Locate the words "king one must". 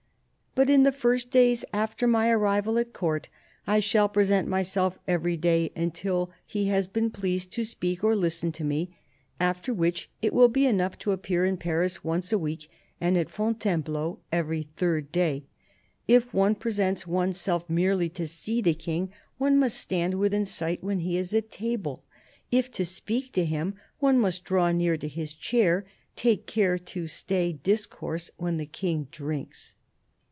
18.73-19.77